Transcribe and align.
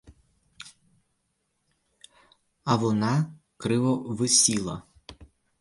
А 2.63 2.75
вона 2.75 3.33
криво 3.57 3.95
висіла. 3.97 4.83